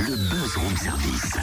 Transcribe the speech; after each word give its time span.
le 0.00 0.16
buzz 0.16 0.56
room 0.56 0.76
service. 0.76 1.36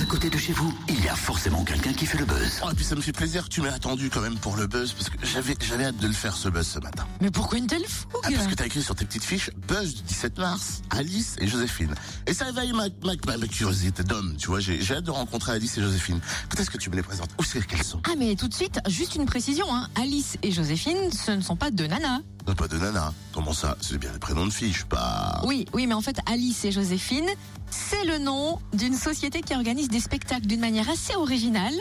À 0.00 0.04
côté 0.04 0.30
de 0.30 0.38
chez 0.38 0.52
vous, 0.52 0.72
il 0.88 1.04
y 1.04 1.08
a 1.08 1.14
forcément 1.16 1.64
quelqu'un 1.64 1.92
qui 1.92 2.06
fait 2.06 2.18
le 2.18 2.24
buzz. 2.24 2.60
Oh, 2.64 2.70
et 2.70 2.74
puis 2.74 2.84
ça 2.84 2.94
me 2.94 3.00
fait 3.00 3.12
plaisir 3.12 3.44
que 3.44 3.48
tu 3.48 3.60
m'aies 3.60 3.68
attendu 3.72 4.08
quand 4.10 4.20
même 4.20 4.36
pour 4.38 4.56
le 4.56 4.66
buzz 4.66 4.92
parce 4.92 5.10
que 5.10 5.16
j'avais 5.26 5.54
j'avais 5.60 5.84
hâte 5.84 5.98
de 5.98 6.06
le 6.06 6.12
faire 6.14 6.36
ce 6.36 6.48
buzz 6.48 6.66
ce 6.66 6.78
matin. 6.78 7.06
Mais 7.20 7.30
pourquoi 7.30 7.58
une 7.58 7.66
telle 7.66 7.84
fougue 7.86 8.20
Ah, 8.24 8.28
parce 8.34 8.46
que 8.46 8.54
t'as 8.54 8.66
écrit 8.66 8.82
sur 8.82 8.94
tes 8.94 9.04
petites 9.04 9.24
fiches 9.24 9.50
buzz 9.68 9.94
du 9.96 10.02
17 10.02 10.38
mars, 10.38 10.82
Alice 10.90 11.36
et 11.40 11.46
Joséphine. 11.48 11.94
Et 12.26 12.32
ça 12.32 12.48
éveille 12.48 12.72
ma, 12.72 12.84
ma, 13.04 13.12
ma, 13.26 13.36
ma 13.36 13.46
curiosité 13.46 14.02
d'homme, 14.02 14.36
tu 14.38 14.46
vois. 14.46 14.60
J'ai 14.60 14.80
j'ai 14.80 14.94
hâte 14.94 15.04
de 15.04 15.10
rencontrer 15.10 15.52
Alice 15.52 15.76
et 15.78 15.82
Joséphine. 15.82 16.20
Quand 16.48 16.60
est-ce 16.60 16.70
que 16.70 16.78
tu 16.78 16.90
me 16.90 16.96
les 16.96 17.02
présentes? 17.02 17.30
Où 17.38 17.42
c'est 17.44 17.64
qu'elles 17.66 17.82
sont? 17.82 18.00
Ah 18.08 18.14
mais 18.18 18.34
tout 18.36 18.48
de 18.48 18.54
suite, 18.54 18.80
juste 18.88 19.14
une 19.16 19.26
précision, 19.26 19.66
hein. 19.74 19.88
Alice 20.00 20.36
et 20.42 20.52
Joséphine, 20.52 21.12
ce 21.12 21.32
ne 21.32 21.40
sont 21.42 21.56
pas 21.56 21.70
deux 21.70 21.86
nanas. 21.86 22.20
Non, 22.48 22.54
Pas 22.54 22.66
de 22.66 22.78
nana. 22.78 23.12
Comment 23.34 23.52
ça 23.52 23.76
C'est 23.82 23.98
bien 23.98 24.10
des 24.10 24.18
prénoms 24.18 24.46
de 24.46 24.50
filles, 24.50 24.72
je 24.72 24.78
suis 24.78 24.86
pas. 24.86 25.42
Oui, 25.44 25.66
oui, 25.74 25.86
mais 25.86 25.92
en 25.92 26.00
fait, 26.00 26.18
Alice 26.24 26.64
et 26.64 26.72
Joséphine, 26.72 27.28
c'est 27.68 28.04
le 28.04 28.16
nom 28.16 28.58
d'une 28.72 28.94
société 28.94 29.42
qui 29.42 29.54
organise 29.54 29.90
des 29.90 30.00
spectacles 30.00 30.46
d'une 30.46 30.60
manière 30.60 30.88
assez 30.88 31.14
originale. 31.14 31.74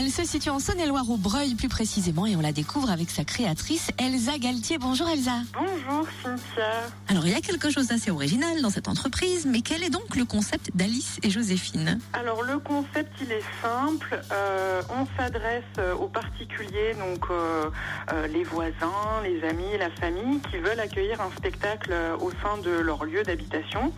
Elle 0.00 0.12
se 0.12 0.24
situe 0.24 0.50
en 0.50 0.60
Saône-et-Loire 0.60 1.10
au 1.10 1.16
Breuil 1.16 1.56
plus 1.56 1.68
précisément 1.68 2.24
et 2.24 2.36
on 2.36 2.40
la 2.40 2.52
découvre 2.52 2.88
avec 2.88 3.10
sa 3.10 3.24
créatrice 3.24 3.90
Elsa 3.98 4.38
Galtier. 4.38 4.78
Bonjour 4.78 5.08
Elsa. 5.08 5.40
Bonjour 5.52 6.06
Cynthia. 6.22 6.86
Alors 7.08 7.26
il 7.26 7.32
y 7.32 7.34
a 7.34 7.40
quelque 7.40 7.68
chose 7.68 7.88
d'assez 7.88 8.12
original 8.12 8.62
dans 8.62 8.70
cette 8.70 8.86
entreprise, 8.86 9.44
mais 9.44 9.60
quel 9.60 9.82
est 9.82 9.90
donc 9.90 10.14
le 10.14 10.24
concept 10.24 10.70
d'Alice 10.76 11.18
et 11.24 11.30
Joséphine? 11.30 11.98
Alors 12.12 12.44
le 12.44 12.60
concept 12.60 13.10
il 13.20 13.32
est 13.32 13.42
simple. 13.60 14.20
Euh, 14.30 14.82
on 14.88 15.04
s'adresse 15.20 15.64
euh, 15.78 15.94
aux 15.94 16.06
particuliers, 16.06 16.94
donc 16.94 17.24
euh, 17.30 17.68
euh, 18.12 18.28
les 18.28 18.44
voisins, 18.44 19.20
les 19.24 19.42
amis, 19.48 19.76
la 19.80 19.90
famille, 19.90 20.38
qui 20.48 20.58
veulent 20.58 20.78
accueillir 20.78 21.20
un 21.20 21.32
spectacle 21.36 21.92
au 22.20 22.30
sein 22.40 22.58
de 22.62 22.70
leur 22.70 23.04
lieu 23.04 23.24
d'habitation, 23.24 23.92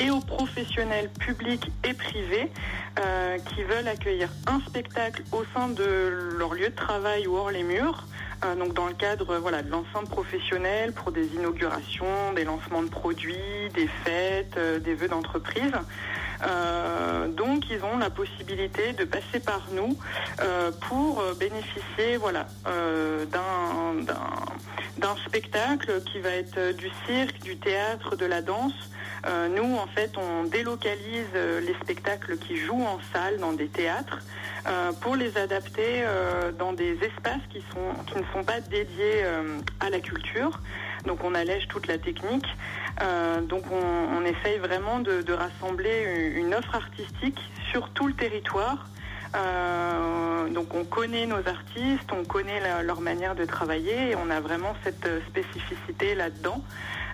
et 0.00 0.10
aux 0.10 0.20
professionnels 0.20 1.10
publics 1.10 1.70
et 1.84 1.94
privés 1.94 2.50
qui 3.46 3.62
veulent 3.64 3.88
accueillir 3.88 4.28
un 4.46 4.60
spectacle 4.60 5.24
au 5.32 5.43
sein 5.52 5.68
de 5.68 6.34
leur 6.38 6.54
lieu 6.54 6.68
de 6.68 6.74
travail 6.74 7.26
ou 7.26 7.36
hors 7.36 7.50
les 7.50 7.62
murs. 7.62 8.06
Euh, 8.44 8.54
donc 8.56 8.74
dans 8.74 8.86
le 8.86 8.94
cadre 8.94 9.30
euh, 9.34 9.38
voilà, 9.38 9.62
de 9.62 9.70
l'enceinte 9.70 10.08
professionnelle 10.10 10.92
pour 10.92 11.12
des 11.12 11.26
inaugurations, 11.34 12.32
des 12.34 12.44
lancements 12.44 12.82
de 12.82 12.88
produits, 12.88 13.68
des 13.74 13.88
fêtes, 14.04 14.56
euh, 14.56 14.78
des 14.78 14.94
vœux 14.94 15.08
d'entreprise. 15.08 15.72
Donc 17.36 17.70
ils 17.70 17.82
ont 17.84 17.96
la 17.96 18.10
possibilité 18.10 18.92
de 18.92 19.04
passer 19.04 19.40
par 19.40 19.66
nous 19.72 19.96
pour 20.88 21.22
bénéficier 21.38 22.18
voilà, 22.18 22.46
d'un- 23.32 25.14
spectacle 25.26 26.02
qui 26.12 26.18
va 26.20 26.30
être 26.30 26.72
du 26.76 26.90
cirque, 27.06 27.40
du 27.42 27.56
théâtre, 27.56 28.16
de 28.16 28.26
la 28.26 28.42
danse. 28.42 28.74
Nous, 29.56 29.76
en 29.76 29.86
fait, 29.86 30.12
on 30.18 30.44
délocalise 30.44 31.32
les 31.34 31.74
spectacles 31.82 32.36
qui 32.36 32.56
jouent 32.56 32.84
en 32.84 32.98
salle 33.12 33.38
dans 33.38 33.52
des 33.52 33.68
théâtres 33.68 34.18
euh, 34.66 34.92
pour 35.00 35.14
les 35.14 35.36
adapter 35.36 36.02
euh, 36.02 36.50
dans 36.52 36.72
des 36.72 36.94
espaces 37.02 37.42
qui, 37.50 37.58
ne 37.58 38.22
sont 38.32 38.44
pas 38.44 38.60
dédiés 38.60 39.22
euh, 39.22 39.58
à 39.80 39.90
la 39.90 40.00
culture. 40.00 40.60
Donc 41.04 41.22
on 41.22 41.34
allège 41.34 41.68
toute 41.68 41.86
la 41.86 41.98
technique. 41.98 42.46
Donc 43.42 43.64
on, 43.70 44.24
essaye 44.24 44.58
vraiment 44.58 45.00
de, 45.00 45.32
rassembler 45.32 46.32
une, 46.36 46.54
offre 46.54 46.76
artistique 46.76 47.38
sur 47.70 47.90
tout 47.90 48.06
le 48.06 48.14
territoire. 48.14 48.86
Donc 50.50 50.72
on 50.74 50.84
connaît 50.84 51.26
nos 51.26 51.46
artistes, 51.46 52.10
on 52.12 52.24
connaît 52.24 52.82
leur 52.82 53.02
manière 53.02 53.34
de 53.34 53.44
travailler 53.44 54.12
et 54.12 54.16
on 54.16 54.30
a 54.30 54.40
vraiment 54.40 54.74
cette 54.82 55.06
spécificité 55.28 56.14
là-dedans. 56.14 56.62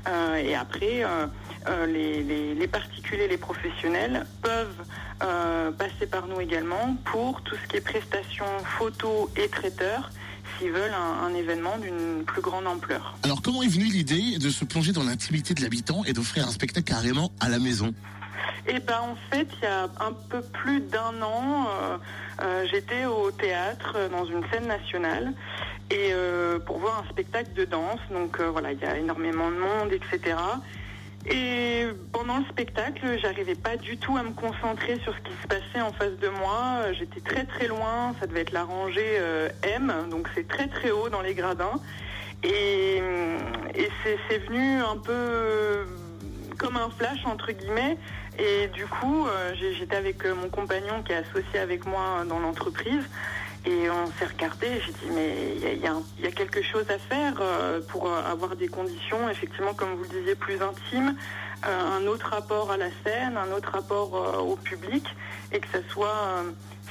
Euh, 0.09 0.37
et 0.37 0.55
après, 0.55 1.05
euh, 1.05 1.27
euh, 1.69 1.87
les, 1.87 2.23
les- 2.23 2.55
les 2.55 2.67
particuliers, 2.69 3.29
les 3.29 3.37
professionnels 3.39 4.27
peuvent 4.43 4.85
passer 5.77 6.07
par 6.11 6.27
nous 6.27 6.41
également 6.41 6.97
pour 7.05 7.43
tout 7.43 7.55
ce 7.55 7.69
qui 7.69 7.77
est 7.77 7.81
prestations 7.83 8.47
photos 8.79 9.29
et 9.37 9.49
traiteurs 9.49 10.11
s'ils 10.59 10.71
veulent 10.71 10.95
un, 10.95 11.27
un 11.27 11.35
événement 11.35 11.77
d'une 11.77 12.25
plus 12.25 12.41
grande 12.41 12.67
ampleur. 12.67 13.19
Alors 13.23 13.43
comment 13.43 13.63
est 13.63 13.69
venue 13.69 13.85
l'idée 13.85 14.39
de 14.39 14.49
se 14.49 14.65
plonger 14.65 14.93
dans 14.93 15.03
l'intimité 15.03 15.53
de 15.53 15.61
l'habitant 15.61 16.05
et 16.07 16.15
d'offrir 16.15 16.47
un 16.49 16.51
spectacle 16.51 16.87
carrément 16.87 17.31
à 17.39 17.51
la 17.51 17.59
maison? 17.59 17.93
Eh 18.67 18.79
ben 18.81 19.01
en 19.03 19.17
fait, 19.31 19.47
il 19.61 19.65
y 19.65 19.69
a 19.69 19.85
un 20.01 20.13
peu 20.31 20.41
plus 20.41 20.81
d'un 20.81 21.21
an, 21.23 21.67
euh, 21.69 21.99
euh, 22.43 22.67
j'étais 22.71 23.05
au 23.05 23.31
théâtre 23.31 23.97
dans 24.11 24.25
une 24.25 24.43
scène 24.51 24.67
nationale 24.67 25.35
et 25.91 26.11
euh, 26.13 26.59
pour 26.59 26.79
voir 26.79 27.05
un 27.05 27.11
spectacle 27.11 27.53
de 27.55 27.65
danse. 27.65 28.01
Donc 28.11 28.39
euh, 28.41 28.51
voilà, 28.51 28.73
il 28.73 28.81
y 28.81 28.85
a 28.85 28.97
énormément 28.97 29.51
de 29.51 29.57
monde, 29.57 29.93
etc. 29.93 30.37
Et 31.27 31.87
pendant 32.13 32.39
le 32.39 32.45
spectacle, 32.47 33.19
j'arrivais 33.21 33.55
pas 33.55 33.77
du 33.77 33.99
tout 33.99 34.17
à 34.17 34.23
me 34.23 34.31
concentrer 34.31 34.99
sur 35.01 35.15
ce 35.15 35.21
qui 35.21 35.37
se 35.43 35.49
passait 35.49 35.83
en 35.83 35.93
face 35.93 36.17
de 36.19 36.29
moi. 36.29 36.93
J'étais 36.93 37.21
très 37.21 37.45
très 37.45 37.67
loin, 37.67 38.15
ça 38.21 38.27
devait 38.27 38.41
être 38.41 38.53
la 38.53 38.65
rangée 38.65 39.19
euh, 39.19 39.51
M, 39.63 39.93
donc 40.11 40.29
c'est 40.35 40.49
très 40.49 40.69
très 40.69 40.91
haut 40.91 41.09
dans 41.09 41.21
les 41.21 41.35
gradins. 41.35 41.79
Et, 42.43 43.03
c'est 44.29 44.39
venu 44.39 44.81
un 44.81 44.97
peu 44.97 45.87
comme 46.59 46.77
un 46.77 46.89
flash 46.91 47.25
entre 47.27 47.53
guillemets. 47.53 47.99
Et 48.39 48.69
du 48.69 48.87
coup, 48.87 49.27
j'étais 49.55 49.97
avec 49.97 50.25
mon 50.27 50.49
compagnon 50.49 51.03
qui 51.03 51.13
est 51.13 51.17
associé 51.17 51.59
avec 51.59 51.85
moi 51.85 52.25
dans 52.27 52.39
l'entreprise. 52.39 53.05
Et 53.67 53.91
on 53.91 54.07
s'est 54.19 54.27
regardé, 54.27 54.81
j'ai 54.87 54.93
dit 54.93 55.15
mais 55.15 55.55
il 55.57 55.83
y 55.83 55.87
a, 55.87 55.93
y 56.19 56.27
y 56.27 56.33
quelque 56.33 56.63
chose 56.63 56.87
à 56.89 56.99
faire 56.99 57.35
euh, 57.41 57.81
pour 57.89 58.07
euh, 58.07 58.23
avoir 58.25 58.57
des 58.57 58.69
conditions, 58.69 59.29
effectivement 59.29 59.75
comme 59.75 59.97
vous 59.97 60.05
le 60.05 60.09
disiez, 60.09 60.35
plus 60.35 60.59
intimes, 60.63 61.15
euh, 61.67 61.99
un 61.99 62.07
autre 62.07 62.31
rapport 62.31 62.71
à 62.71 62.79
la 62.79 62.89
scène, 63.05 63.37
un 63.37 63.53
autre 63.53 63.71
rapport 63.73 64.17
euh, 64.17 64.39
au 64.39 64.57
public, 64.57 65.05
et 65.53 65.61
que 65.61 65.69
ça 65.69 65.81
soit 65.91 66.45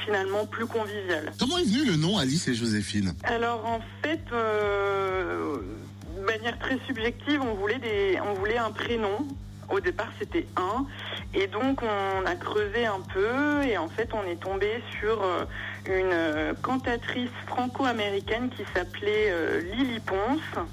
finalement 0.06 0.46
plus 0.46 0.68
convivial. 0.68 1.32
Comment 1.40 1.58
est 1.58 1.64
venu 1.64 1.86
le 1.86 1.96
nom 1.96 2.20
Alice 2.20 2.48
et 2.48 2.54
Joséphine? 2.54 3.16
Alors 3.24 3.66
en 3.66 3.80
fait, 4.04 4.22
de 4.32 6.22
manière 6.22 6.60
très 6.60 6.78
subjective, 6.86 7.42
on 7.42 7.56
voulait 7.56 7.80
des, 7.80 8.20
on 8.24 8.34
voulait 8.36 8.58
un 8.58 8.72
prénom. 8.72 9.28
Au 9.70 9.80
départ, 9.80 10.10
c'était 10.20 10.48
un, 10.56 10.86
et 11.34 11.48
donc 11.48 11.82
on 11.84 12.26
a 12.26 12.36
creusé 12.36 12.86
un 12.86 13.02
peu, 13.02 13.64
et 13.64 13.78
en 13.78 13.88
fait, 13.88 14.10
on 14.14 14.24
est 14.24 14.40
tombé 14.42 14.82
sur 15.00 15.22
euh, 15.22 15.46
une 15.86 16.12
euh, 16.12 16.54
cantatrice 16.62 17.30
franco-américaine 17.46 18.50
qui 18.50 18.64
s'appelait 18.74 19.30
euh, 19.30 19.62
Lily 19.62 20.00
Ponce, 20.00 20.66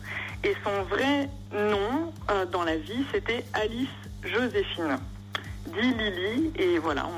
et 0.44 0.55
son 0.65 0.83
vrai 0.84 1.28
nom 1.53 2.12
dans 2.53 2.65
la 2.65 2.77
vie, 2.77 3.05
c'était 3.12 3.44
Alice 3.55 3.89
Joséphine. 4.22 4.99
Dit 5.67 5.94
Lily 5.94 6.53
et 6.56 6.78
voilà, 6.78 7.09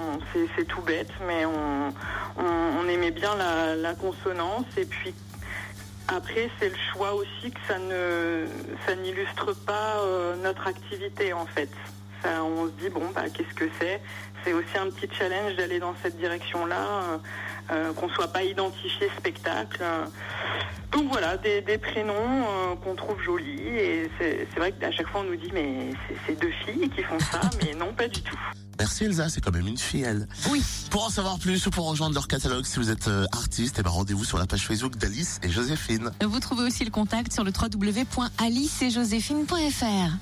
c'est, 0.56 0.64
tout 0.64 0.80
bête, 0.80 1.10
mais 1.26 1.44
on, 1.44 2.88
aimait 2.88 3.10
bien 3.10 3.34
la, 3.36 3.94
consonance. 3.94 4.64
Et 4.78 4.86
puis 4.86 5.12
après 6.06 6.48
c'est 6.58 6.70
le 6.70 6.76
choix 6.92 7.12
aussi 7.14 7.50
que 7.50 7.60
ça 7.66 7.78
ne 7.78 8.46
ça 8.86 8.94
n'illustre 8.94 9.54
pas 9.66 10.02
notre 10.42 10.66
activité 10.66 11.34
en 11.34 11.44
fait. 11.44 11.68
Ça, 12.22 12.42
on 12.44 12.66
se 12.66 12.72
dit 12.72 12.88
bon 12.88 13.10
bah 13.14 13.28
qu'est-ce 13.32 13.54
que 13.54 13.68
c'est? 13.80 14.00
C'est 14.44 14.52
aussi 14.52 14.76
un 14.78 14.88
petit 14.90 15.08
challenge 15.16 15.56
d'aller 15.56 15.78
dans 15.80 15.94
cette 16.02 16.16
direction-là, 16.18 17.02
euh, 17.02 17.18
euh, 17.72 17.92
qu'on 17.92 18.08
soit 18.08 18.32
pas 18.32 18.42
identifié 18.44 19.08
spectacle. 19.18 19.80
euh. 19.82 20.04
Donc 20.92 21.08
voilà, 21.10 21.36
des, 21.36 21.60
des 21.60 21.76
prénoms 21.76 22.14
euh, 22.14 22.74
qu'on 22.82 22.94
trouve 22.94 23.20
jolis 23.22 23.60
et 23.60 24.10
c'est, 24.18 24.46
vrai 24.56 24.72
qu'à 24.72 24.90
chaque 24.90 25.08
fois 25.08 25.20
on 25.20 25.24
nous 25.24 25.36
dit 25.36 25.50
mais 25.52 25.90
c'est, 26.26 26.40
deux 26.40 26.50
filles 26.64 26.88
qui 26.88 27.02
font 27.02 27.18
ça, 27.20 27.40
mais 27.62 27.74
non 27.74 27.92
pas 27.92 28.08
du 28.08 28.22
tout. 28.22 28.38
Merci 28.78 29.04
Elsa, 29.04 29.28
c'est 29.28 29.42
quand 29.42 29.52
même 29.52 29.66
une 29.66 29.76
fille 29.76 30.04
elle. 30.04 30.26
Oui. 30.50 30.62
Pour 30.90 31.04
en 31.04 31.10
savoir 31.10 31.38
plus 31.38 31.66
ou 31.66 31.70
pour 31.70 31.86
rejoindre 31.90 32.14
leur 32.14 32.26
catalogue, 32.28 32.64
si 32.64 32.78
vous 32.78 32.90
êtes 32.90 33.08
euh, 33.08 33.26
artiste, 33.32 33.76
eh 33.78 33.82
ben 33.82 33.90
rendez-vous 33.90 34.24
sur 34.24 34.38
la 34.38 34.46
page 34.46 34.66
Facebook 34.66 34.96
d'Alice 34.96 35.38
et 35.42 35.50
Joséphine. 35.50 36.10
Vous 36.24 36.40
trouvez 36.40 36.62
aussi 36.62 36.84
le 36.84 36.90
contact 36.90 37.30
sur 37.32 37.44
le 37.44 37.52
www.aliceetjoséphine.fr. 37.52 40.16